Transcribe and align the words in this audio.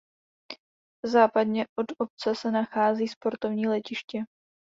Západně 1.05 1.67
od 1.79 1.85
obce 1.97 2.35
se 2.35 2.51
nachází 2.51 3.07
sportovní 3.07 3.67
letiště. 3.67 4.23